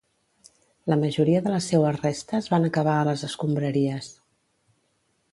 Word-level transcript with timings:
La 0.91 0.95
majoria 1.01 1.41
de 1.47 1.51
les 1.55 1.67
seues 1.73 1.99
restes 2.05 2.47
van 2.53 2.65
acabar 2.69 2.95
a 3.01 3.03
les 3.09 3.25
escombraries. 3.27 4.09